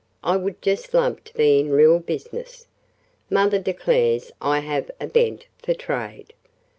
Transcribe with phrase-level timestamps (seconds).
[0.23, 2.65] "I would just love to be in real business.
[3.29, 6.33] Mother declares I have a bent for trade.